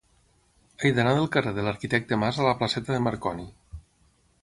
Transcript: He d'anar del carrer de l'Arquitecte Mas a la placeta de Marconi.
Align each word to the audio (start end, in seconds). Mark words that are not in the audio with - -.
He 0.87 0.91
d'anar 0.99 1.11
del 1.19 1.29
carrer 1.35 1.53
de 1.59 1.67
l'Arquitecte 1.69 2.21
Mas 2.25 2.41
a 2.43 2.51
la 2.51 2.57
placeta 2.63 2.97
de 2.97 3.07
Marconi. 3.11 3.51